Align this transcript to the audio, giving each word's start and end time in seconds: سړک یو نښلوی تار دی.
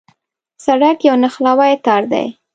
سړک 0.65 0.97
یو 1.07 1.15
نښلوی 1.23 1.73
تار 1.85 2.03
دی. 2.11 2.25